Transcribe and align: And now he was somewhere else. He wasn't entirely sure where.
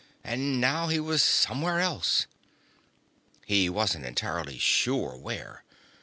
And 0.23 0.59
now 0.59 0.87
he 0.87 0.99
was 0.99 1.21
somewhere 1.21 1.79
else. 1.79 2.25
He 3.45 3.69
wasn't 3.69 4.03
entirely 4.07 4.57
sure 4.57 5.15
where. 5.15 5.63